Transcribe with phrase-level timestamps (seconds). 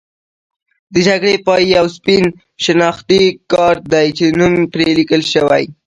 [0.93, 2.23] د جګړې پای یو سپین
[2.65, 5.63] شناختي کارت دی چې نوم پرې لیکل شوی.